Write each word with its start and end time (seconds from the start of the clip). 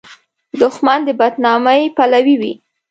دښمن 0.61 0.99
د 1.07 1.09
بد 1.19 1.33
نامۍ 1.45 1.81
پلوی 1.97 2.35
وي 2.41 2.53